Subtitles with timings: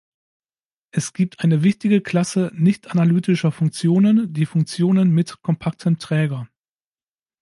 [0.89, 6.47] Es gibt eine wichtige Klasse nicht-analytischer Funktionen, die Funktionen mit "kompaktem Träger".